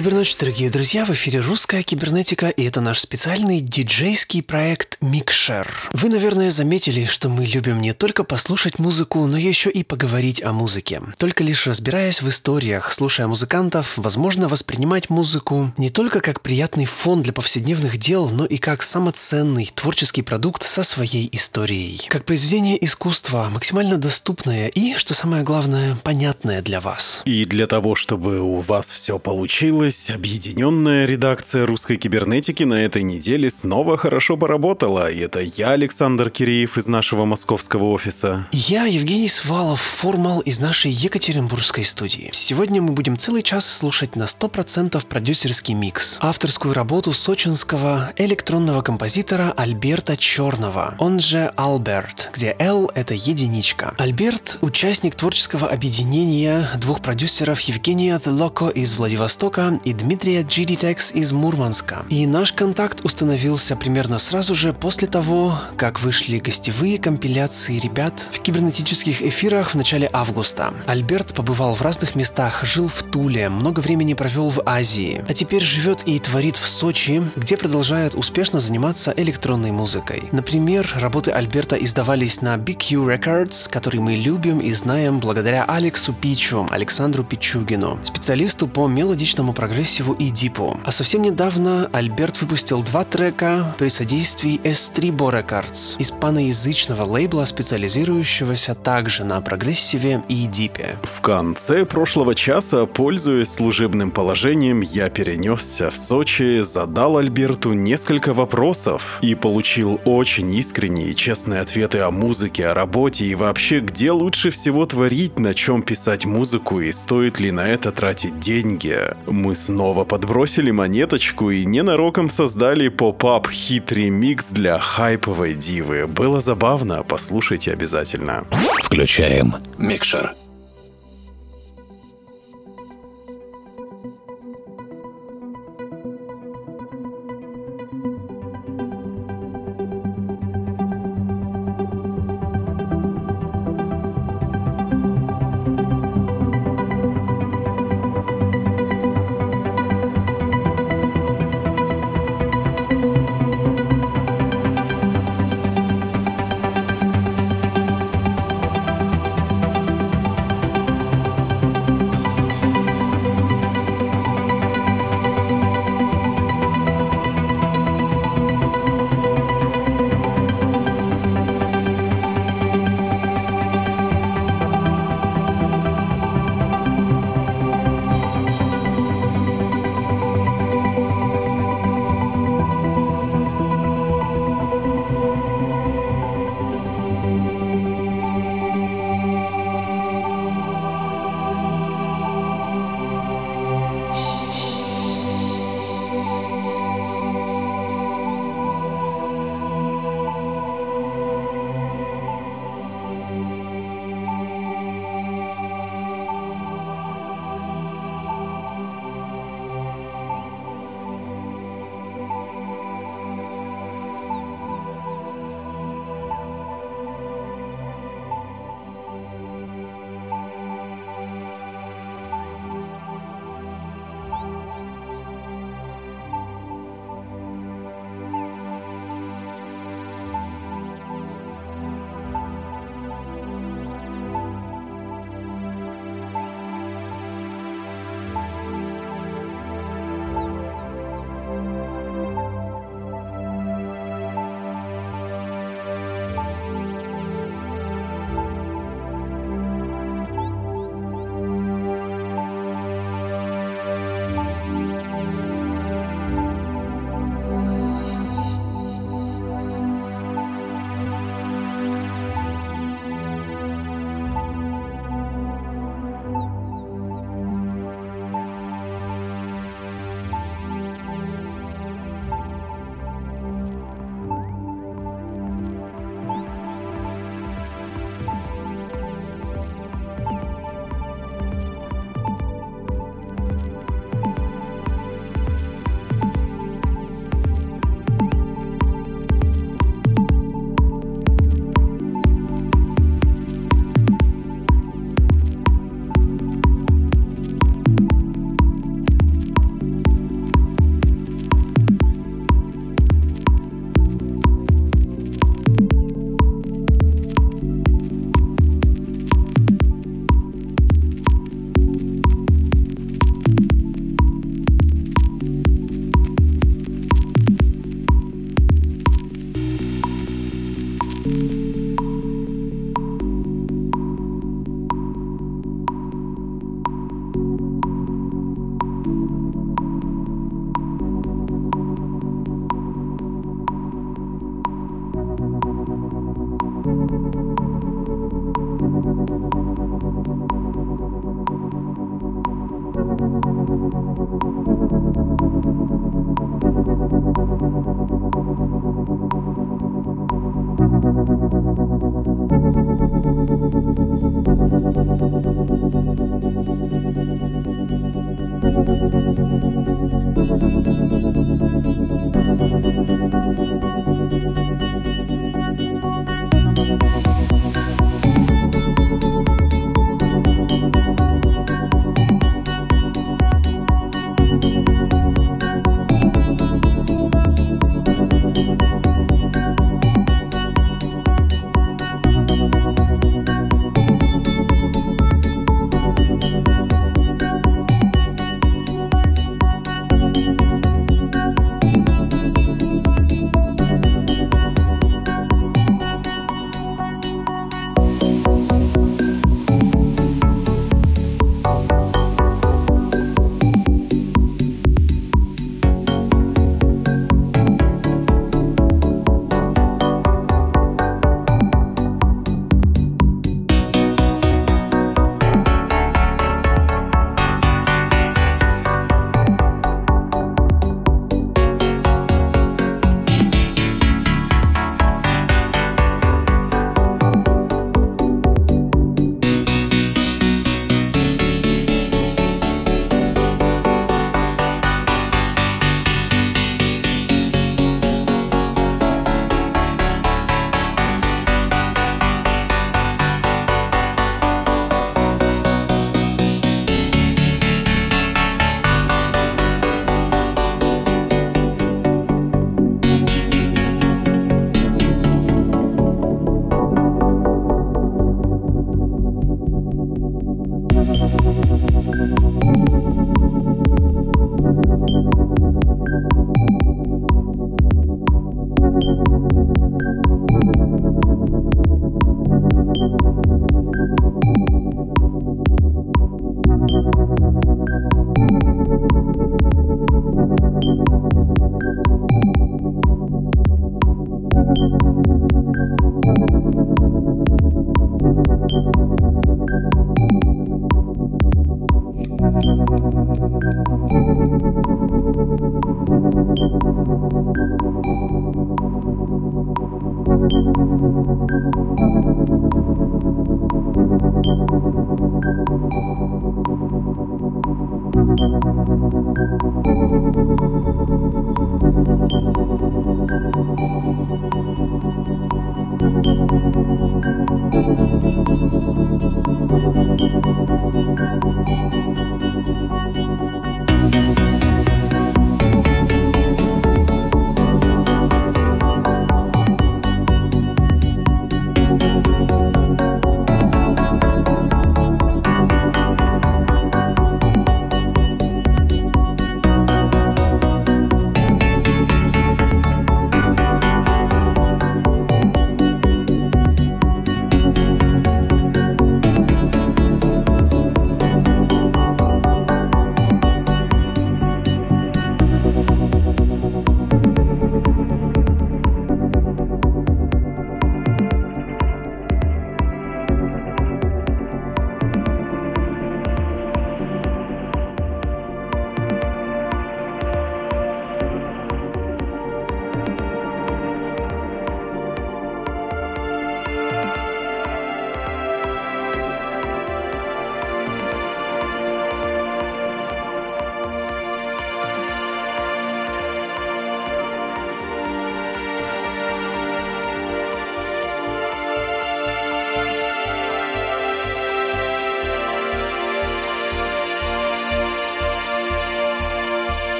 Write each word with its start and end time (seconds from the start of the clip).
Доброй 0.00 0.20
ночи, 0.20 0.34
дорогие 0.40 0.70
друзья! 0.70 1.04
В 1.04 1.10
эфире 1.10 1.40
«Русская 1.40 1.82
кибернетика» 1.82 2.48
и 2.48 2.64
это 2.64 2.80
наш 2.80 3.00
специальный 3.00 3.60
диджейский 3.60 4.42
проект 4.42 4.96
«Микшер». 5.02 5.68
Вы, 5.92 6.08
наверное, 6.08 6.50
заметили, 6.50 7.04
что 7.04 7.28
мы 7.28 7.44
любим 7.44 7.82
не 7.82 7.92
только 7.92 8.24
послушать 8.24 8.78
музыку, 8.78 9.26
но 9.26 9.36
еще 9.36 9.68
и 9.68 9.84
поговорить 9.84 10.42
о 10.42 10.52
музыке. 10.52 11.02
Только 11.18 11.44
лишь 11.44 11.66
разбираясь 11.66 12.22
в 12.22 12.28
историях, 12.30 12.94
слушая 12.94 13.26
музыкантов, 13.26 13.92
возможно 13.98 14.48
воспринимать 14.48 15.10
музыку 15.10 15.70
не 15.76 15.90
только 15.90 16.20
как 16.20 16.40
приятный 16.40 16.86
фон 16.86 17.20
для 17.20 17.34
повседневных 17.34 17.98
дел, 17.98 18.30
но 18.30 18.46
и 18.46 18.56
как 18.56 18.82
самоценный 18.82 19.70
творческий 19.74 20.22
продукт 20.22 20.62
со 20.62 20.82
своей 20.82 21.28
историей. 21.32 22.06
Как 22.08 22.24
произведение 22.24 22.82
искусства, 22.82 23.50
максимально 23.52 23.98
доступное 23.98 24.68
и, 24.68 24.96
что 24.96 25.12
самое 25.12 25.42
главное, 25.42 25.94
понятное 25.96 26.62
для 26.62 26.80
вас. 26.80 27.20
И 27.26 27.44
для 27.44 27.66
того, 27.66 27.96
чтобы 27.96 28.40
у 28.40 28.62
вас 28.62 28.88
все 28.88 29.18
получилось, 29.18 29.89
Оказалось, 29.90 30.10
объединенная 30.10 31.04
редакция 31.04 31.66
русской 31.66 31.96
кибернетики 31.96 32.62
на 32.62 32.74
этой 32.74 33.02
неделе 33.02 33.50
снова 33.50 33.96
хорошо 33.96 34.36
поработала. 34.36 35.10
И 35.10 35.18
это 35.18 35.40
я, 35.40 35.72
Александр 35.72 36.30
Киреев 36.30 36.78
из 36.78 36.86
нашего 36.86 37.24
московского 37.24 37.90
офиса. 37.90 38.46
Я, 38.52 38.84
Евгений 38.84 39.28
Свалов, 39.28 39.80
формал 39.80 40.40
из 40.42 40.60
нашей 40.60 40.92
Екатеринбургской 40.92 41.84
студии. 41.84 42.30
Сегодня 42.32 42.80
мы 42.80 42.92
будем 42.92 43.18
целый 43.18 43.42
час 43.42 43.66
слушать 43.66 44.14
на 44.14 44.24
100% 44.24 45.04
продюсерский 45.08 45.74
микс. 45.74 46.18
Авторскую 46.20 46.72
работу 46.72 47.12
сочинского 47.12 48.12
электронного 48.16 48.82
композитора 48.82 49.52
Альберта 49.56 50.16
Черного, 50.16 50.94
он 50.98 51.18
же 51.18 51.50
Алберт, 51.56 52.30
где 52.32 52.54
L— 52.60 52.92
это 52.94 53.14
единичка. 53.14 53.94
Альберт— 53.98 54.58
участник 54.60 55.16
творческого 55.16 55.66
объединения 55.66 56.68
двух 56.78 57.02
продюсеров 57.02 57.60
Евгения 57.62 58.20
The 58.24 58.72
из 58.72 58.94
Владивостока 58.94 59.79
и 59.84 59.92
Дмитрия 59.92 60.42
GDTEX 60.42 61.14
из 61.14 61.32
Мурманска. 61.32 62.04
И 62.10 62.26
наш 62.26 62.52
контакт 62.52 63.04
установился 63.04 63.76
примерно 63.76 64.18
сразу 64.18 64.54
же 64.54 64.72
после 64.72 65.08
того, 65.08 65.54
как 65.76 66.00
вышли 66.00 66.38
гостевые 66.38 66.98
компиляции 66.98 67.78
ребят 67.78 68.20
в 68.32 68.40
кибернетических 68.40 69.22
эфирах 69.22 69.70
в 69.70 69.74
начале 69.74 70.08
августа. 70.12 70.74
Альберт 70.86 71.34
побывал 71.34 71.74
в 71.74 71.82
разных 71.82 72.14
местах, 72.14 72.64
жил 72.64 72.88
в 72.88 73.02
Туле, 73.04 73.48
много 73.48 73.80
времени 73.80 74.14
провел 74.14 74.50
в 74.50 74.60
Азии, 74.66 75.24
а 75.26 75.32
теперь 75.32 75.62
живет 75.62 76.02
и 76.06 76.18
творит 76.18 76.56
в 76.56 76.68
Сочи, 76.68 77.22
где 77.36 77.56
продолжает 77.56 78.14
успешно 78.14 78.60
заниматься 78.60 79.14
электронной 79.16 79.70
музыкой. 79.70 80.24
Например, 80.32 80.88
работы 80.96 81.30
Альберта 81.30 81.76
издавались 81.76 82.42
на 82.42 82.56
BQ 82.56 83.16
Records, 83.16 83.70
который 83.70 84.00
мы 84.00 84.14
любим 84.14 84.58
и 84.58 84.72
знаем 84.72 85.20
благодаря 85.20 85.64
Алексу 85.64 86.12
Пичу, 86.12 86.68
Александру 86.70 87.24
Пичугину, 87.24 87.98
специалисту 88.04 88.68
по 88.68 88.86
мелодичному 88.86 89.52
программированию 89.52 89.69
прогрессиву 89.70 90.14
и 90.14 90.30
дипу. 90.30 90.80
А 90.84 90.90
совсем 90.90 91.22
недавно 91.22 91.88
Альберт 91.92 92.42
выпустил 92.42 92.82
два 92.82 93.04
трека 93.04 93.72
при 93.78 93.86
содействии 93.86 94.60
S3Bo 94.64 95.30
Records, 95.30 95.94
испаноязычного 96.00 97.04
лейбла, 97.04 97.44
специализирующегося 97.44 98.74
также 98.74 99.22
на 99.24 99.40
прогрессиве 99.40 100.24
и 100.28 100.46
дипе. 100.46 100.96
В 101.04 101.20
конце 101.20 101.84
прошлого 101.84 102.34
часа, 102.34 102.84
пользуясь 102.86 103.48
служебным 103.48 104.10
положением, 104.10 104.80
я 104.80 105.08
перенесся 105.08 105.90
в 105.90 105.96
Сочи, 105.96 106.62
задал 106.62 107.18
Альберту 107.18 107.72
несколько 107.72 108.34
вопросов 108.34 109.20
и 109.22 109.36
получил 109.36 110.00
очень 110.04 110.52
искренние 110.52 111.12
и 111.12 111.14
честные 111.14 111.60
ответы 111.60 112.00
о 112.00 112.10
музыке, 112.10 112.66
о 112.66 112.74
работе 112.74 113.24
и 113.24 113.36
вообще, 113.36 113.78
где 113.78 114.10
лучше 114.10 114.50
всего 114.50 114.84
творить, 114.84 115.38
на 115.38 115.54
чем 115.54 115.82
писать 115.82 116.26
музыку 116.26 116.80
и 116.80 116.90
стоит 116.90 117.38
ли 117.38 117.52
на 117.52 117.68
это 117.68 117.92
тратить 117.92 118.40
деньги. 118.40 118.98
Мы 119.26 119.54
снова 119.60 120.04
подбросили 120.04 120.70
монеточку 120.70 121.50
и 121.50 121.64
ненароком 121.64 122.30
создали 122.30 122.88
поп-ап 122.88 123.48
хитрый 123.50 124.10
микс 124.10 124.46
для 124.46 124.78
хайповой 124.78 125.54
дивы. 125.54 126.06
Было 126.06 126.40
забавно, 126.40 127.02
послушайте 127.02 127.72
обязательно. 127.72 128.44
Включаем 128.82 129.56
микшер. 129.78 130.34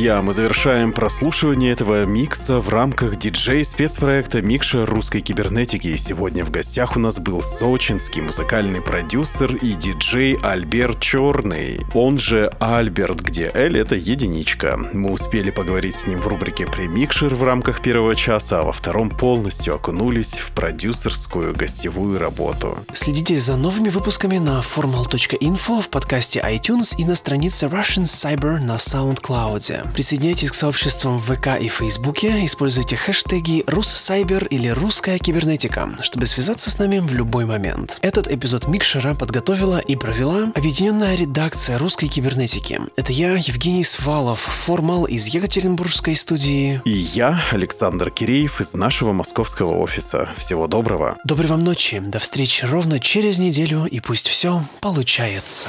Друзья, 0.00 0.22
мы 0.22 0.32
завершаем 0.32 0.94
прослушивание 0.94 1.72
этого 1.72 2.06
микса 2.06 2.58
в 2.58 2.70
рамках 2.70 3.16
диджей-спецпроекта 3.16 4.40
«Микша 4.40 4.86
русской 4.86 5.20
кибернетики». 5.20 5.88
И 5.88 5.98
сегодня 5.98 6.42
в 6.42 6.50
гостях 6.50 6.96
у 6.96 6.98
нас 6.98 7.18
был 7.18 7.42
сочинский 7.42 8.22
музыкальный 8.22 8.80
продюсер 8.80 9.54
и 9.56 9.74
диджей 9.74 10.38
Альберт 10.42 11.00
Черный. 11.00 11.84
Он 11.92 12.18
же 12.18 12.50
Альберт, 12.60 13.20
где 13.20 13.50
L— 13.52 13.76
это 13.76 13.94
единичка. 13.94 14.80
Мы 14.94 15.12
успели 15.12 15.50
поговорить 15.50 15.96
с 15.96 16.06
ним 16.06 16.22
в 16.22 16.26
рубрике 16.28 16.66
«Премикшер» 16.66 17.34
в 17.34 17.44
рамках 17.44 17.82
первого 17.82 18.16
часа, 18.16 18.60
а 18.60 18.64
во 18.64 18.72
втором 18.72 19.10
полностью 19.10 19.74
окунулись 19.74 20.32
в 20.32 20.52
продюсерскую 20.52 21.54
гостевую 21.54 22.18
работу. 22.18 22.78
Следите 22.94 23.38
за 23.38 23.58
новыми 23.58 23.90
выпусками 23.90 24.38
на 24.38 24.60
formal.info 24.60 25.82
в 25.82 25.90
подкасте 25.90 26.40
iTunes 26.40 26.94
и 26.96 27.04
на 27.04 27.14
странице 27.14 27.66
Russian 27.66 28.04
Cyber 28.04 28.64
на 28.64 28.76
SoundCloud. 28.76 29.89
Присоединяйтесь 29.92 30.50
к 30.50 30.54
сообществам 30.54 31.18
в 31.18 31.34
ВК 31.34 31.60
и 31.60 31.68
Фейсбуке, 31.68 32.44
используйте 32.44 32.96
хэштеги 32.96 33.64
«Руссайбер» 33.66 34.46
или 34.46 34.68
«Русская 34.68 35.18
кибернетика», 35.18 35.88
чтобы 36.00 36.26
связаться 36.26 36.70
с 36.70 36.78
нами 36.78 37.00
в 37.00 37.12
любой 37.12 37.44
момент. 37.44 37.98
Этот 38.00 38.30
эпизод 38.30 38.68
Микшера 38.68 39.14
подготовила 39.14 39.78
и 39.78 39.96
провела 39.96 40.52
объединенная 40.54 41.16
редакция 41.16 41.78
русской 41.78 42.06
кибернетики. 42.06 42.80
Это 42.96 43.12
я, 43.12 43.34
Евгений 43.34 43.84
Свалов, 43.84 44.40
формал 44.40 45.04
из 45.04 45.26
Екатеринбургской 45.26 46.14
студии. 46.14 46.80
И 46.84 46.90
я, 46.90 47.42
Александр 47.50 48.10
Киреев, 48.10 48.60
из 48.60 48.74
нашего 48.74 49.12
московского 49.12 49.76
офиса. 49.78 50.28
Всего 50.36 50.66
доброго. 50.66 51.16
Доброй 51.24 51.48
вам 51.48 51.64
ночи, 51.64 51.98
до 51.98 52.18
встречи 52.18 52.64
ровно 52.64 53.00
через 53.00 53.38
неделю, 53.38 53.84
и 53.84 54.00
пусть 54.00 54.28
все 54.28 54.62
получается. 54.80 55.68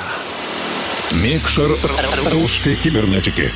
Микшер 1.12 1.72
русской 2.32 2.76
кибернетики. 2.76 3.52